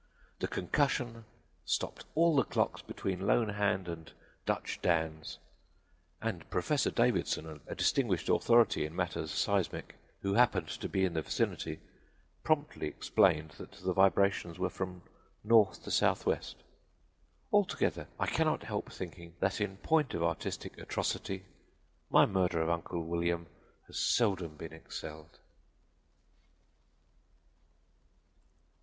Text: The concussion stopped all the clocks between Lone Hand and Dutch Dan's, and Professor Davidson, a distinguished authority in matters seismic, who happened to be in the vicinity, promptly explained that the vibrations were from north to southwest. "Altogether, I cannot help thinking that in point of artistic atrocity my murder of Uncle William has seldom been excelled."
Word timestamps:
The 0.39 0.47
concussion 0.47 1.25
stopped 1.63 2.05
all 2.15 2.35
the 2.35 2.43
clocks 2.43 2.81
between 2.81 3.27
Lone 3.27 3.49
Hand 3.49 3.87
and 3.87 4.11
Dutch 4.47 4.81
Dan's, 4.81 5.37
and 6.19 6.49
Professor 6.49 6.89
Davidson, 6.89 7.61
a 7.67 7.75
distinguished 7.75 8.27
authority 8.27 8.83
in 8.83 8.95
matters 8.95 9.29
seismic, 9.29 9.97
who 10.23 10.33
happened 10.33 10.69
to 10.69 10.89
be 10.89 11.05
in 11.05 11.13
the 11.13 11.21
vicinity, 11.21 11.81
promptly 12.43 12.87
explained 12.87 13.51
that 13.59 13.73
the 13.73 13.93
vibrations 13.93 14.57
were 14.57 14.71
from 14.71 15.03
north 15.43 15.83
to 15.83 15.91
southwest. 15.91 16.55
"Altogether, 17.53 18.07
I 18.19 18.25
cannot 18.25 18.63
help 18.63 18.91
thinking 18.91 19.35
that 19.39 19.61
in 19.61 19.77
point 19.77 20.15
of 20.15 20.23
artistic 20.23 20.79
atrocity 20.79 21.45
my 22.09 22.25
murder 22.25 22.59
of 22.59 22.71
Uncle 22.71 23.03
William 23.05 23.45
has 23.85 23.99
seldom 23.99 24.55
been 24.57 24.73
excelled." 24.73 25.37